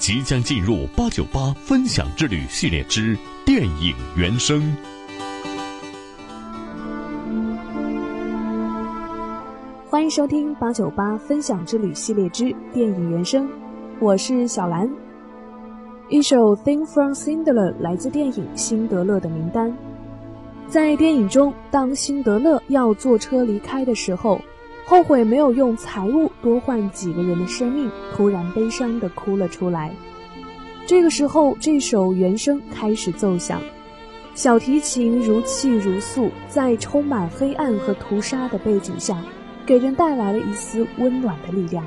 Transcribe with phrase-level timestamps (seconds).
[0.00, 3.14] 即将进入八九八分享之旅系列之
[3.44, 4.74] 电影原声。
[9.90, 13.46] 欢迎收听八九八分享之旅系列之电影原声，
[14.00, 14.90] 我是小兰。
[16.08, 19.70] 一首《Thing from Cinderella》来自电影《辛德勒的名单》。
[20.66, 24.40] 在电影中，当辛德勒要坐车离开的时候，
[24.86, 29.92] 后悔没有用财物多换几个人的生命，突然悲伤地哭了出来。
[30.86, 33.60] 这个时候，这首原声开始奏响，
[34.34, 39.16] 小提琴如泣如诉，在充满黑暗和屠杀的背景下。
[39.66, 41.84] 给人带来了一丝温暖的力量。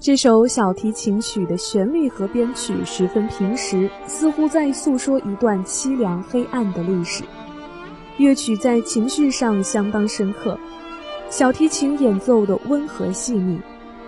[0.00, 7.22] 这首小提琴曲的旋律和编曲十分平实，似乎在诉说一段凄凉黑暗的历史。
[8.16, 10.58] 乐曲在情绪上相当深刻，
[11.28, 13.60] 小提琴演奏的温和细腻，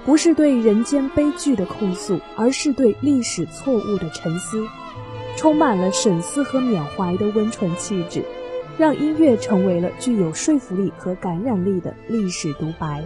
[0.06, 4.66] 不是对人间悲剧的控诉，而是对历史错误的沉思，
[5.36, 8.24] 充满了审思和缅怀的温纯气质，
[8.78, 13.04] 让音乐成为了具有说服力和感染力的历史独白。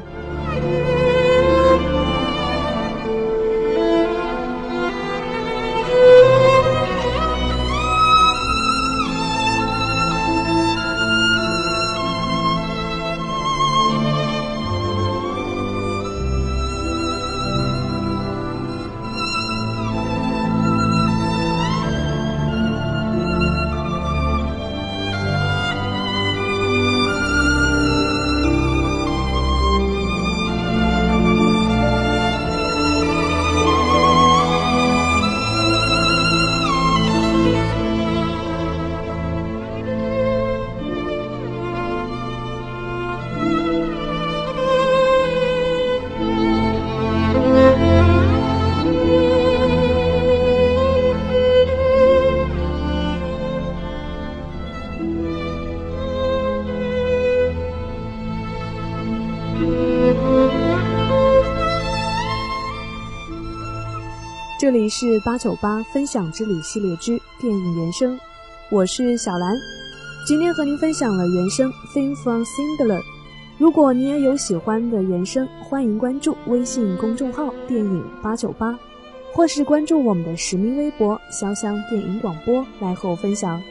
[64.58, 68.18] 这里是八九八分享之旅系列之电影原声，
[68.70, 69.54] 我是小兰，
[70.26, 72.98] 今天和您分享了原声《Thing from Cinderella》。
[73.58, 78.76] 如果你也有喜欢的原声，欢迎关注微信公众号“电影八九八”，
[79.32, 83.62] 或是关注我们的实名微博“潇湘电影广播”来和我分享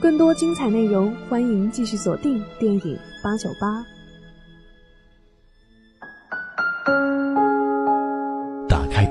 [0.00, 1.14] 更多精彩内容。
[1.30, 3.95] 欢迎继续锁定电影八九八。